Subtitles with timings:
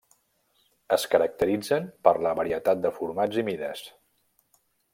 [0.95, 3.85] Es caracteritzen per la varietat de formats i mides.